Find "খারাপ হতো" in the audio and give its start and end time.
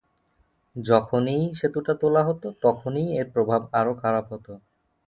4.01-4.53